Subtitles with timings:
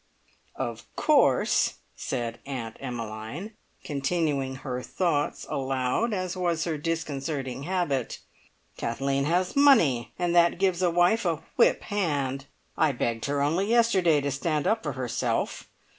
[0.55, 3.53] "Of course," said Aunt Emmeline,
[3.83, 8.17] continuing her thoughts aloud, as was her disconcerting habit,
[8.77, 12.45] "Kathleen has money, and that gives a wife a whip hand.
[12.75, 15.69] I begged her only yesterday to stand up for herself.